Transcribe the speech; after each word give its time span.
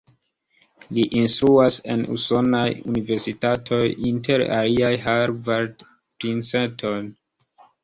Li 0.97 1.01
instruas 1.19 1.77
en 1.95 2.05
usonaj 2.15 2.63
universitatoj, 2.93 3.83
inter 4.13 4.47
aliaj 4.63 4.91
Harvard, 5.07 5.87
Princeton. 5.93 7.15